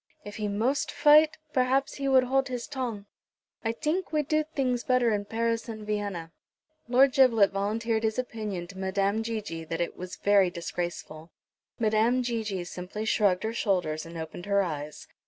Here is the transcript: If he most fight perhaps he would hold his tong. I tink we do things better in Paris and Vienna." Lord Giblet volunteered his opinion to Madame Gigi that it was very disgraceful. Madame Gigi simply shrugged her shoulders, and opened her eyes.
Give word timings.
If 0.25 0.37
he 0.37 0.47
most 0.47 0.91
fight 0.91 1.37
perhaps 1.53 1.97
he 1.97 2.07
would 2.07 2.23
hold 2.23 2.47
his 2.47 2.65
tong. 2.65 3.05
I 3.63 3.71
tink 3.71 4.11
we 4.11 4.23
do 4.23 4.43
things 4.55 4.83
better 4.83 5.11
in 5.11 5.25
Paris 5.25 5.69
and 5.69 5.85
Vienna." 5.85 6.31
Lord 6.87 7.13
Giblet 7.13 7.51
volunteered 7.51 8.01
his 8.01 8.17
opinion 8.17 8.65
to 8.69 8.79
Madame 8.79 9.21
Gigi 9.21 9.63
that 9.63 9.79
it 9.79 9.95
was 9.95 10.15
very 10.15 10.49
disgraceful. 10.49 11.29
Madame 11.77 12.23
Gigi 12.23 12.63
simply 12.63 13.05
shrugged 13.05 13.43
her 13.43 13.53
shoulders, 13.53 14.03
and 14.03 14.17
opened 14.17 14.47
her 14.47 14.63
eyes. 14.63 15.07